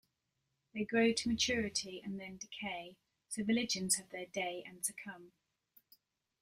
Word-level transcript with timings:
They 0.73 0.83
grow 0.83 1.13
to 1.13 1.29
maturity 1.29 2.01
and 2.03 2.19
then 2.19 2.37
decay; 2.37 2.97
so 3.27 3.43
religions 3.43 3.97
have 3.97 4.09
their 4.09 4.25
day 4.25 4.63
and 4.65 4.83
succumb. 4.83 5.33